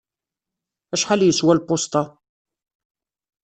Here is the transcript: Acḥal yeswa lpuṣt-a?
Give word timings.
Acḥal 0.93 1.21
yeswa 1.23 1.53
lpuṣt-a? 1.59 2.03